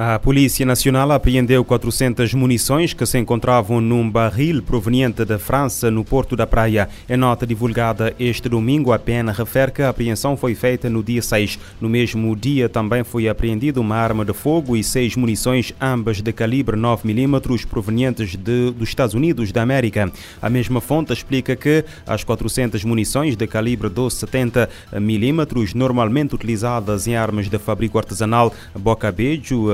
A 0.00 0.16
Polícia 0.16 0.64
Nacional 0.64 1.10
apreendeu 1.10 1.64
400 1.64 2.32
munições 2.32 2.92
que 2.94 3.04
se 3.04 3.18
encontravam 3.18 3.80
num 3.80 4.08
barril 4.08 4.62
proveniente 4.62 5.24
da 5.24 5.40
França 5.40 5.90
no 5.90 6.04
Porto 6.04 6.36
da 6.36 6.46
Praia. 6.46 6.88
Em 7.10 7.16
nota 7.16 7.44
divulgada 7.44 8.14
este 8.16 8.48
domingo, 8.48 8.92
a 8.92 8.98
PN 9.00 9.32
refere 9.32 9.72
que 9.72 9.82
a 9.82 9.88
apreensão 9.88 10.36
foi 10.36 10.54
feita 10.54 10.88
no 10.88 11.02
dia 11.02 11.20
6. 11.20 11.58
No 11.80 11.88
mesmo 11.88 12.36
dia 12.36 12.68
também 12.68 13.02
foi 13.02 13.28
apreendida 13.28 13.80
uma 13.80 13.96
arma 13.96 14.24
de 14.24 14.32
fogo 14.32 14.76
e 14.76 14.84
seis 14.84 15.16
munições, 15.16 15.72
ambas 15.80 16.22
de 16.22 16.32
calibre 16.32 16.76
9mm, 16.76 17.66
provenientes 17.66 18.36
de, 18.36 18.70
dos 18.70 18.90
Estados 18.90 19.16
Unidos 19.16 19.50
da 19.50 19.62
América. 19.62 20.12
A 20.40 20.48
mesma 20.48 20.80
fonte 20.80 21.12
explica 21.12 21.56
que 21.56 21.84
as 22.06 22.22
400 22.22 22.84
munições 22.84 23.34
de 23.34 23.48
calibre 23.48 23.90
1270mm, 23.90 25.74
normalmente 25.74 26.36
utilizadas 26.36 27.08
em 27.08 27.16
armas 27.16 27.48
de 27.48 27.58
fabrico 27.58 27.98
artesanal 27.98 28.54
Bocabejo, 28.76 29.66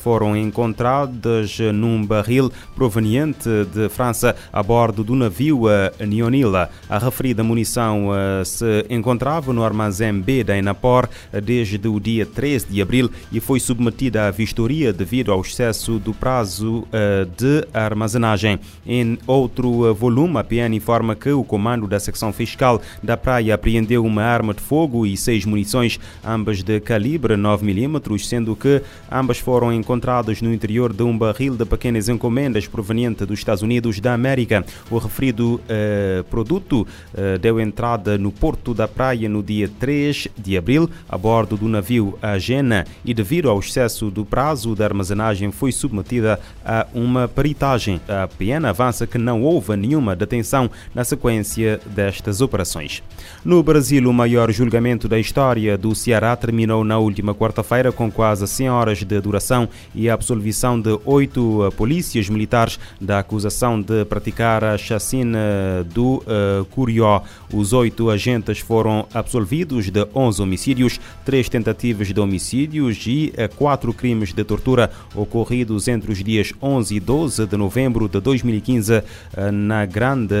foram 0.00 0.36
encontradas 0.36 1.58
num 1.72 2.04
barril 2.04 2.50
proveniente 2.74 3.48
de 3.72 3.88
França 3.88 4.34
a 4.52 4.62
bordo 4.62 5.04
do 5.04 5.14
navio 5.14 5.62
Nionila. 6.06 6.70
A 6.88 6.98
referida 6.98 7.42
munição 7.42 8.08
se 8.44 8.86
encontrava 8.90 9.52
no 9.52 9.62
armazém 9.64 10.20
B 10.20 10.44
da 10.44 10.56
Enapor 10.56 11.08
desde 11.42 11.76
o 11.88 12.00
dia 12.00 12.26
13 12.26 12.66
de 12.66 12.82
abril 12.82 13.10
e 13.32 13.40
foi 13.40 13.60
submetida 13.60 14.28
à 14.28 14.30
vistoria 14.30 14.92
devido 14.92 15.32
ao 15.32 15.40
excesso 15.40 15.98
do 15.98 16.12
prazo 16.12 16.86
de 17.36 17.66
armazenagem. 17.72 18.58
Em 18.86 19.18
outro 19.26 19.94
volume, 19.94 20.38
a 20.38 20.44
PN 20.44 20.74
informa 20.74 21.14
que 21.14 21.30
o 21.30 21.44
comando 21.44 21.86
da 21.86 22.00
secção 22.00 22.32
fiscal 22.32 22.80
da 23.02 23.16
praia 23.16 23.54
apreendeu 23.54 24.04
uma 24.04 24.22
arma 24.22 24.52
de 24.52 24.60
fogo 24.60 25.06
e 25.06 25.16
seis 25.16 25.44
munições, 25.44 25.98
ambas 26.24 26.62
de 26.62 26.80
calibre 26.80 27.34
9mm, 27.34 28.18
sendo 28.18 28.56
que 28.56 28.82
ambas 29.10 29.38
foram 29.38 29.53
foram 29.54 29.72
encontrados 29.72 30.42
no 30.42 30.52
interior 30.52 30.92
de 30.92 31.04
um 31.04 31.16
barril 31.16 31.54
de 31.54 31.64
pequenas 31.64 32.08
encomendas 32.08 32.66
proveniente 32.66 33.24
dos 33.24 33.38
Estados 33.38 33.62
Unidos 33.62 34.00
da 34.00 34.12
América. 34.12 34.64
O 34.90 34.98
referido 34.98 35.60
uh, 35.60 36.24
produto 36.24 36.80
uh, 36.82 37.38
deu 37.38 37.60
entrada 37.60 38.18
no 38.18 38.32
porto 38.32 38.74
da 38.74 38.88
praia 38.88 39.28
no 39.28 39.44
dia 39.44 39.70
3 39.78 40.26
de 40.36 40.58
abril, 40.58 40.90
a 41.08 41.16
bordo 41.16 41.56
do 41.56 41.68
navio 41.68 42.18
Agena, 42.20 42.84
e 43.04 43.14
devido 43.14 43.48
ao 43.48 43.60
excesso 43.60 44.10
do 44.10 44.24
prazo 44.24 44.74
da 44.74 44.86
armazenagem 44.86 45.52
foi 45.52 45.70
submetida 45.70 46.40
a 46.66 46.88
uma 46.92 47.28
peritagem. 47.28 48.00
A 48.08 48.26
PN 48.26 48.66
avança 48.66 49.06
que 49.06 49.18
não 49.18 49.40
houve 49.40 49.76
nenhuma 49.76 50.16
detenção 50.16 50.68
na 50.92 51.04
sequência 51.04 51.80
destas 51.94 52.40
operações. 52.40 53.04
No 53.44 53.62
Brasil, 53.62 54.10
o 54.10 54.12
maior 54.12 54.50
julgamento 54.50 55.06
da 55.06 55.16
história 55.16 55.78
do 55.78 55.94
Ceará 55.94 56.34
terminou 56.34 56.82
na 56.82 56.98
última 56.98 57.32
quarta-feira 57.36 57.92
com 57.92 58.10
quase 58.10 58.48
100 58.48 58.70
horas 58.70 58.98
de 58.98 59.20
duração 59.20 59.43
e 59.94 60.08
a 60.08 60.14
absolvição 60.14 60.80
de 60.80 60.98
oito 61.04 61.66
uh, 61.66 61.72
polícias 61.72 62.28
militares 62.28 62.78
da 63.00 63.18
acusação 63.18 63.80
de 63.80 64.04
praticar 64.04 64.64
a 64.64 64.78
chacina 64.78 65.38
do 65.92 66.16
uh, 66.16 66.64
Curió. 66.70 67.22
Os 67.52 67.72
oito 67.72 68.10
agentes 68.10 68.58
foram 68.58 69.06
absolvidos 69.12 69.90
de 69.90 70.06
11 70.14 70.42
homicídios, 70.42 71.00
três 71.24 71.48
tentativas 71.48 72.08
de 72.08 72.20
homicídios 72.20 73.04
e 73.06 73.32
uh, 73.36 73.54
quatro 73.56 73.92
crimes 73.92 74.32
de 74.32 74.44
tortura 74.44 74.90
ocorridos 75.14 75.88
entre 75.88 76.12
os 76.12 76.22
dias 76.22 76.52
11 76.62 76.94
e 76.94 77.00
12 77.00 77.46
de 77.46 77.56
novembro 77.56 78.08
de 78.08 78.20
2015 78.20 78.98
uh, 78.98 79.02
na 79.52 79.86
Grande 79.86 80.34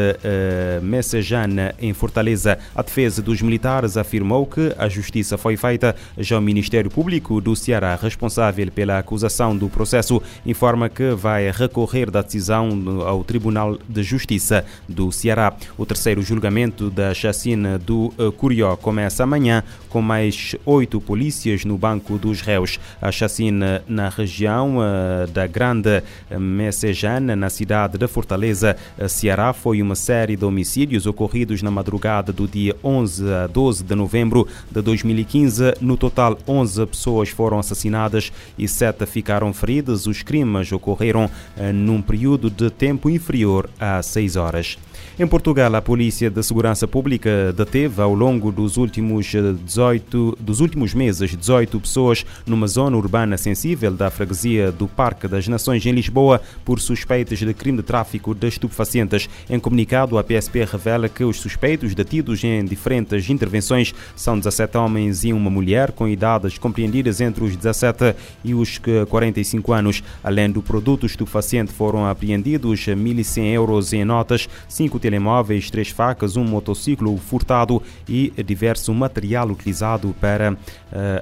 Messejana, 0.82 1.74
em 1.78 1.92
Fortaleza. 1.92 2.58
A 2.74 2.82
defesa 2.82 3.22
dos 3.22 3.40
militares 3.42 3.96
afirmou 3.96 4.46
que 4.46 4.74
a 4.78 4.88
justiça 4.88 5.36
foi 5.36 5.56
feita. 5.56 5.94
Já 6.18 6.38
o 6.38 6.42
Ministério 6.42 6.90
Público 6.90 7.40
do 7.40 7.54
Ceará, 7.54 7.98
responsável 8.00 8.70
pela 8.70 8.93
a 8.94 8.98
acusação 8.98 9.56
do 9.56 9.68
processo 9.68 10.22
informa 10.44 10.88
que 10.88 11.10
vai 11.12 11.50
recorrer 11.50 12.10
da 12.10 12.22
decisão 12.22 13.02
ao 13.06 13.24
Tribunal 13.24 13.78
de 13.88 14.02
Justiça 14.02 14.64
do 14.88 15.10
Ceará. 15.10 15.52
O 15.76 15.84
terceiro 15.84 16.22
julgamento 16.22 16.90
da 16.90 17.12
chacina 17.14 17.78
do 17.78 18.12
eh, 18.18 18.30
Curió 18.36 18.76
começa 18.76 19.24
amanhã 19.24 19.62
com 19.88 20.02
mais 20.02 20.56
oito 20.64 21.00
polícias 21.00 21.64
no 21.64 21.78
banco 21.78 22.18
dos 22.18 22.40
réus. 22.40 22.78
A 23.00 23.12
chacina 23.12 23.82
na 23.86 24.08
região 24.08 24.78
eh, 24.82 25.26
da 25.28 25.46
Grande 25.46 26.02
Messejana, 26.38 27.36
na 27.36 27.50
cidade 27.50 27.98
de 27.98 28.06
Fortaleza, 28.06 28.76
eh, 28.98 29.08
Ceará, 29.08 29.52
foi 29.52 29.80
uma 29.80 29.94
série 29.94 30.36
de 30.36 30.44
homicídios 30.44 31.06
ocorridos 31.06 31.62
na 31.62 31.70
madrugada 31.70 32.32
do 32.32 32.46
dia 32.46 32.74
11 32.82 33.32
a 33.32 33.46
12 33.46 33.84
de 33.84 33.94
novembro 33.94 34.46
de 34.70 34.82
2015. 34.82 35.74
No 35.80 35.96
total, 35.96 36.38
11 36.46 36.86
pessoas 36.86 37.28
foram 37.28 37.58
assassinadas 37.58 38.32
e 38.58 38.68
sete 38.74 39.06
ficaram 39.06 39.52
feridas. 39.52 40.06
Os 40.06 40.22
crimes 40.22 40.70
ocorreram 40.72 41.30
eh, 41.56 41.72
num 41.72 42.02
período 42.02 42.50
de 42.50 42.70
tempo 42.70 43.08
inferior 43.08 43.70
a 43.78 44.02
seis 44.02 44.36
horas. 44.36 44.76
Em 45.16 45.28
Portugal, 45.28 45.72
a 45.76 45.80
Polícia 45.80 46.28
de 46.28 46.42
Segurança 46.42 46.88
Pública 46.88 47.52
deteve 47.52 48.02
ao 48.02 48.12
longo 48.12 48.50
dos 48.50 48.76
últimos, 48.76 49.26
18, 49.64 50.38
dos 50.40 50.58
últimos 50.58 50.92
meses 50.92 51.36
18 51.36 51.78
pessoas 51.78 52.26
numa 52.44 52.66
zona 52.66 52.96
urbana 52.96 53.36
sensível 53.36 53.92
da 53.92 54.10
freguesia 54.10 54.72
do 54.72 54.88
Parque 54.88 55.28
das 55.28 55.46
Nações 55.46 55.86
em 55.86 55.92
Lisboa 55.92 56.42
por 56.64 56.80
suspeitas 56.80 57.38
de 57.38 57.54
crime 57.54 57.76
de 57.76 57.84
tráfico 57.84 58.34
de 58.34 58.48
estupefacientes. 58.48 59.30
Em 59.48 59.60
comunicado, 59.60 60.18
a 60.18 60.24
PSP 60.24 60.64
revela 60.64 61.08
que 61.08 61.22
os 61.22 61.38
suspeitos 61.38 61.94
detidos 61.94 62.42
em 62.42 62.64
diferentes 62.64 63.30
intervenções 63.30 63.94
são 64.16 64.36
17 64.36 64.76
homens 64.76 65.22
e 65.22 65.32
uma 65.32 65.48
mulher 65.48 65.92
com 65.92 66.08
idades 66.08 66.58
compreendidas 66.58 67.20
entre 67.20 67.44
os 67.44 67.54
17 67.54 68.16
e 68.42 68.52
os 68.52 68.80
45 69.08 69.72
anos. 69.72 70.02
Além 70.24 70.50
do 70.50 70.60
produto 70.60 71.06
estupefaciente, 71.06 71.72
foram 71.72 72.04
apreendidos 72.04 72.80
1.100 72.80 73.52
euros 73.52 73.92
em 73.92 74.04
notas, 74.04 74.48
5 74.66 75.03
telemóveis, 75.04 75.70
três 75.70 75.90
facas, 75.90 76.34
um 76.34 76.44
motociclo 76.44 77.14
furtado 77.18 77.82
e 78.08 78.32
diverso 78.42 78.94
material 78.94 79.50
utilizado 79.50 80.16
para 80.18 80.54
uh, 80.54 80.56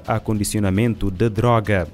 acondicionamento 0.06 1.10
de 1.10 1.28
droga. 1.28 1.88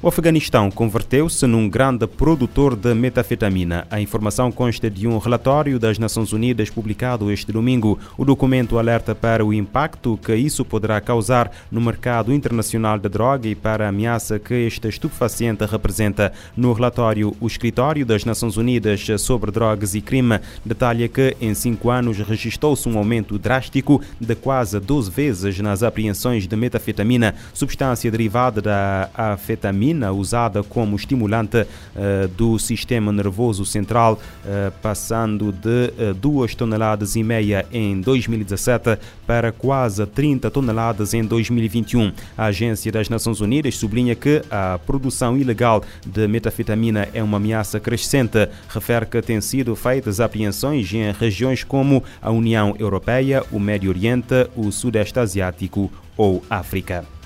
O 0.00 0.06
Afeganistão 0.06 0.70
converteu-se 0.70 1.44
num 1.44 1.68
grande 1.68 2.06
produtor 2.06 2.76
de 2.76 2.94
metafetamina. 2.94 3.84
A 3.90 4.00
informação 4.00 4.52
consta 4.52 4.88
de 4.88 5.08
um 5.08 5.18
relatório 5.18 5.76
das 5.76 5.98
Nações 5.98 6.32
Unidas 6.32 6.70
publicado 6.70 7.32
este 7.32 7.50
domingo. 7.50 7.98
O 8.16 8.24
documento 8.24 8.78
alerta 8.78 9.12
para 9.12 9.44
o 9.44 9.52
impacto 9.52 10.16
que 10.22 10.36
isso 10.36 10.64
poderá 10.64 11.00
causar 11.00 11.50
no 11.68 11.80
mercado 11.80 12.32
internacional 12.32 12.96
da 12.96 13.08
droga 13.08 13.48
e 13.48 13.56
para 13.56 13.86
a 13.86 13.88
ameaça 13.88 14.38
que 14.38 14.54
este 14.54 14.86
estupefaciente 14.86 15.64
representa. 15.64 16.32
No 16.56 16.72
relatório, 16.72 17.34
o 17.40 17.48
Escritório 17.48 18.06
das 18.06 18.24
Nações 18.24 18.56
Unidas 18.56 19.04
sobre 19.18 19.50
Drogas 19.50 19.96
e 19.96 20.00
Crime 20.00 20.38
detalha 20.64 21.08
que 21.08 21.36
em 21.40 21.54
cinco 21.54 21.90
anos 21.90 22.18
registrou-se 22.18 22.88
um 22.88 22.96
aumento 22.96 23.36
drástico 23.36 24.00
de 24.20 24.36
quase 24.36 24.78
12 24.78 25.10
vezes 25.10 25.58
nas 25.58 25.82
apreensões 25.82 26.46
de 26.46 26.54
metafetamina, 26.54 27.34
substância 27.52 28.08
derivada 28.12 28.62
da 28.62 29.10
afetamina 29.12 29.87
usada 30.12 30.62
como 30.62 30.96
estimulante 30.96 31.58
uh, 31.58 32.28
do 32.36 32.58
sistema 32.58 33.12
nervoso 33.12 33.64
central, 33.64 34.14
uh, 34.14 34.72
passando 34.82 35.52
de 35.52 35.68
uh, 35.68 36.10
eh, 36.10 36.14
2 36.14 36.54
toneladas 36.54 37.16
e 37.16 37.22
meia 37.22 37.66
em 37.72 38.00
2017 38.00 38.98
para 39.26 39.52
quase 39.52 40.06
30 40.06 40.50
toneladas 40.50 41.14
em 41.14 41.24
2021. 41.24 42.12
A 42.36 42.46
Agência 42.46 42.90
das 42.90 43.08
Nações 43.08 43.40
Unidas 43.40 43.76
sublinha 43.76 44.14
que 44.14 44.42
a 44.50 44.78
produção 44.86 45.36
ilegal 45.36 45.82
de 46.06 46.26
metafetamina 46.26 47.08
é 47.12 47.22
uma 47.22 47.36
ameaça 47.36 47.80
crescente. 47.80 48.48
Refere 48.68 49.06
que 49.06 49.20
têm 49.22 49.40
sido 49.40 49.74
feitas 49.76 50.20
apreensões 50.20 50.92
em 50.92 51.12
regiões 51.12 51.64
como 51.64 52.02
a 52.20 52.30
União 52.30 52.74
Europeia, 52.78 53.44
o 53.50 53.58
Médio 53.58 53.90
Oriente, 53.90 54.48
o 54.56 54.70
Sudeste 54.70 55.18
Asiático 55.18 55.90
ou 56.16 56.42
África. 56.50 57.17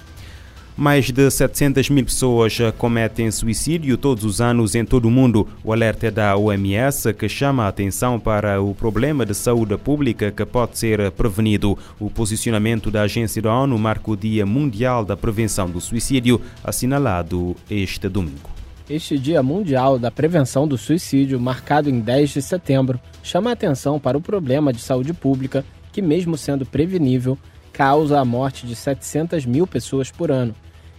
Mais 0.77 1.11
de 1.11 1.31
700 1.31 1.91
mil 1.91 2.05
pessoas 2.05 2.57
cometem 2.79 3.31
suicídio 3.31 3.99
todos 3.99 4.25
os 4.25 4.41
anos 4.41 4.75
em 4.75 4.85
todo 4.85 5.05
o 5.05 5.11
mundo. 5.11 5.47
O 5.63 5.71
alerta 5.71 6.07
é 6.07 6.11
da 6.11 6.35
OMS 6.35 7.13
que 7.13 7.29
chama 7.29 7.65
a 7.65 7.69
atenção 7.69 8.19
para 8.19 8.61
o 8.61 8.75
problema 8.75 9.27
de 9.27 9.35
saúde 9.35 9.77
pública 9.77 10.31
que 10.31 10.47
pode 10.47 10.79
ser 10.79 11.11
prevenido. 11.11 11.79
O 12.01 12.09
posicionamento 12.09 12.91
da 12.91 13.03
Agência 13.03 13.43
da 13.43 13.55
ONU 13.55 13.79
marca 13.79 14.11
o 14.11 14.17
Dia 14.17 14.47
Mundial 14.47 15.05
da 15.05 15.15
Prevenção 15.15 15.69
do 15.69 15.81
Suicídio, 15.81 16.41
assinalado 16.65 17.55
este 17.71 18.09
domingo. 18.09 18.51
Este 18.89 19.19
Dia 19.19 19.43
Mundial 19.43 19.99
da 19.99 20.11
Prevenção 20.11 20.67
do 20.67 20.79
Suicídio, 20.79 21.39
marcado 21.39 21.91
em 21.91 22.01
10 22.01 22.31
de 22.31 22.43
setembro, 22.43 22.99
chama 23.23 23.51
a 23.51 23.53
atenção 23.53 24.01
para 24.01 24.17
o 24.17 24.23
problema 24.23 24.73
de 24.73 24.81
saúde 24.81 25.13
pública 25.13 25.65
que, 25.93 26.01
mesmo 26.01 26.37
sendo 26.39 26.65
prevenível, 26.65 27.39
causa 27.83 28.21
a 28.21 28.25
morte 28.25 28.65
de 28.65 28.77
700 28.77 29.45
mil 29.45 29.67
pessoas 29.67 30.09
por 30.09 30.31
ano. 30.31 30.55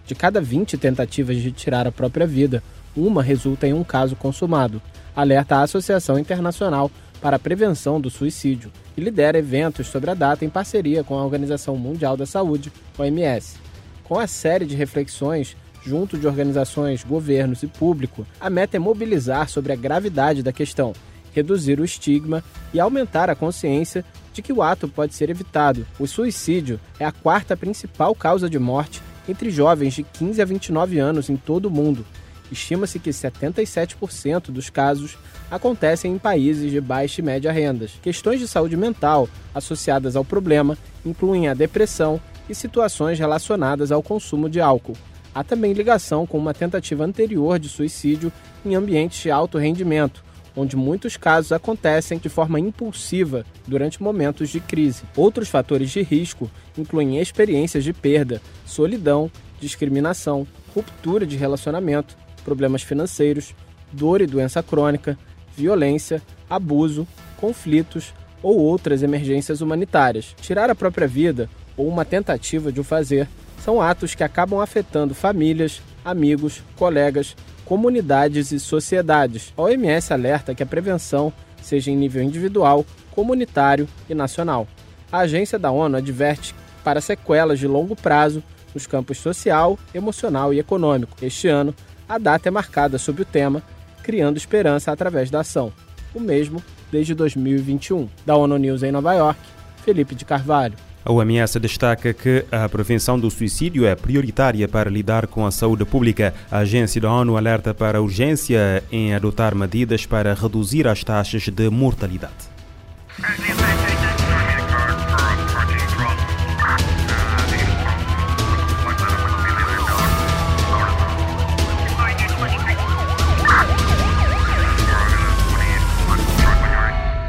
De 0.06 0.14
cada 0.14 0.42
20 0.42 0.78
tentativas 0.78 1.38
de 1.38 1.50
tirar 1.50 1.88
a 1.88 1.94
própria 1.94 2.28
vida, 2.28 2.62
uma 2.94 3.24
resulta 3.24 3.66
em 3.66 3.72
um 3.72 3.86
caso 3.86 4.18
consumado, 4.18 4.82
alerta 5.16 5.56
a 5.56 5.62
Associação 5.62 6.20
Internacional 6.20 6.92
para 7.22 7.38
a 7.38 7.40
Prevenção 7.40 8.02
do 8.02 8.10
Suicídio 8.10 8.70
e 8.98 9.02
lidera 9.02 9.38
eventos 9.38 9.88
sobre 9.88 10.12
a 10.12 10.14
data 10.14 10.44
em 10.44 10.50
parceria 10.50 11.06
com 11.06 11.18
a 11.18 11.24
Organização 11.24 11.78
Mundial 11.78 12.18
da 12.18 12.26
Saúde, 12.26 12.70
OMS. 12.98 13.56
Com 14.04 14.20
a 14.20 14.28
série 14.28 14.66
de 14.66 14.76
reflexões 14.76 15.56
junto 15.86 16.18
de 16.18 16.28
organizações, 16.28 17.02
governos 17.02 17.64
e 17.64 17.68
público, 17.68 18.28
a 18.42 18.50
meta 18.50 18.76
é 18.76 18.80
mobilizar 18.80 19.48
sobre 19.48 19.72
a 19.72 19.78
gravidade 19.78 20.44
da 20.44 20.52
questão, 20.52 20.92
reduzir 21.34 21.80
o 21.80 21.86
estigma 21.86 22.44
e 22.74 22.80
aumentar 22.82 23.30
a 23.30 23.36
consciência 23.36 24.04
de 24.34 24.42
que 24.42 24.52
o 24.52 24.62
ato 24.62 24.88
pode 24.88 25.14
ser 25.14 25.30
evitado. 25.30 25.86
O 26.00 26.08
suicídio 26.08 26.80
é 27.00 27.06
a 27.06 27.12
quarta 27.12 27.56
principal 27.56 28.14
causa 28.16 28.50
de 28.50 28.60
morte 28.60 29.02
entre 29.30 29.50
jovens 29.50 29.94
de 29.94 30.04
15 30.04 30.42
a 30.42 30.46
29 30.46 31.00
anos 31.00 31.30
em 31.30 31.38
todo 31.38 31.68
o 31.68 31.72
mundo. 31.72 32.06
Estima-se 32.52 33.00
que 33.00 33.10
77% 33.10 34.52
dos 34.52 34.70
casos 34.70 35.18
acontecem 35.50 36.14
em 36.14 36.18
países 36.18 36.72
de 36.72 36.82
baixa 36.82 37.22
e 37.22 37.24
média 37.24 37.52
rendas. 37.52 37.94
Questões 38.02 38.40
de 38.40 38.48
saúde 38.48 38.76
mental 38.76 39.30
associadas 39.56 40.16
ao 40.16 40.26
problema 40.26 40.78
incluem 41.06 41.48
a 41.48 41.54
depressão 41.54 42.20
e 42.50 42.54
situações 42.54 43.18
relacionadas 43.18 43.92
ao 43.92 44.04
consumo 44.04 44.50
de 44.50 44.60
álcool. 44.60 44.98
Há 45.34 45.44
também 45.44 45.74
ligação 45.74 46.28
com 46.28 46.38
uma 46.38 46.54
tentativa 46.54 47.04
anterior 47.04 47.58
de 47.58 47.70
suicídio 47.70 48.32
em 48.64 48.76
ambientes 48.76 49.22
de 49.22 49.32
alto 49.32 49.58
rendimento, 49.58 50.24
onde 50.56 50.76
muitos 50.76 51.18
casos 51.18 51.52
acontecem 51.52 52.18
de 52.18 52.30
forma 52.30 52.60
impulsiva 52.60 53.46
durante 53.68 54.02
momentos 54.02 54.50
de 54.50 54.60
crise. 54.60 55.04
Outros 55.16 55.50
fatores 55.50 55.90
de 55.90 56.02
risco 56.02 56.50
incluem 56.78 57.20
experiências 57.20 57.84
de 57.84 57.94
perda, 57.94 58.42
solidão, 58.66 59.32
discriminação, 59.60 60.46
ruptura 60.74 61.26
de 61.26 61.38
relacionamento, 61.38 62.16
problemas 62.44 62.84
financeiros, 62.84 63.54
dor 63.92 64.22
e 64.22 64.28
doença 64.28 64.62
crônica, 64.62 65.18
violência, 65.56 66.22
abuso, 66.50 67.08
conflitos 67.38 68.14
ou 68.42 68.60
outras 68.60 69.04
emergências 69.04 69.62
humanitárias. 69.62 70.36
Tirar 70.42 70.70
a 70.70 70.76
própria 70.76 71.08
vida 71.08 71.50
ou 71.78 71.88
uma 71.88 72.06
tentativa 72.06 72.72
de 72.72 72.80
o 72.80 72.84
fazer 72.84 73.28
são 73.64 73.82
atos 73.82 74.14
que 74.14 74.24
acabam 74.24 74.60
afetando 74.60 75.16
famílias, 75.16 75.82
amigos, 76.04 76.62
colegas, 76.76 77.36
comunidades 77.66 78.52
e 78.52 78.60
sociedades. 78.60 79.54
A 79.58 79.62
OMS 79.64 80.14
alerta 80.14 80.54
que 80.54 80.64
a 80.64 80.66
prevenção 80.66 81.32
seja 81.62 81.92
em 81.92 81.96
nível 81.96 82.22
individual, 82.22 82.86
comunitário 83.12 83.88
e 84.10 84.14
nacional. 84.14 84.68
A 85.12 85.20
agência 85.20 85.58
da 85.58 85.72
ONU 85.72 85.98
adverte 85.98 86.54
para 86.84 87.02
sequelas 87.02 87.60
de 87.60 87.68
longo 87.68 87.96
prazo 87.96 88.44
nos 88.74 88.88
campos 88.88 89.18
social, 89.18 89.78
emocional 89.94 90.54
e 90.54 90.60
econômico. 90.60 91.16
Este 91.22 91.48
ano, 91.48 91.74
a 92.10 92.18
data 92.18 92.50
é 92.50 92.52
marcada 92.52 92.98
sob 92.98 93.22
o 93.22 93.26
tema 93.26 93.62
Criando 94.02 94.38
Esperança 94.38 94.92
através 94.92 95.30
da 95.30 95.42
Ação. 95.42 95.72
O 96.14 96.20
mesmo 96.20 96.62
desde 96.92 97.14
2021. 97.14 98.10
Da 98.26 98.36
ONU 98.36 98.58
News 98.58 98.84
em 98.84 98.92
Nova 98.92 99.14
York, 99.14 99.40
Felipe 99.84 100.14
de 100.16 100.26
Carvalho. 100.26 100.76
A 101.06 101.12
OMS 101.12 101.60
destaca 101.60 102.14
que 102.14 102.46
a 102.52 102.68
prevenção 102.70 103.20
do 103.20 103.30
suicídio 103.30 103.86
é 103.86 103.96
prioritária 103.96 104.68
para 104.68 104.90
lidar 104.90 105.28
com 105.28 105.46
a 105.46 105.52
saúde 105.52 105.84
pública. 105.84 106.34
A 106.50 106.60
agência 106.60 107.02
da 107.02 107.12
ONU 107.12 107.36
alerta 107.36 107.74
para 107.74 107.98
a 107.98 108.02
urgência 108.02 108.84
em 108.92 109.14
adotar 109.14 109.54
medidas 109.54 110.06
para 110.06 110.34
reduzir 110.34 110.88
as 110.88 111.04
taxas 111.04 111.44
de 111.50 111.70
mortalidade. 111.70 112.34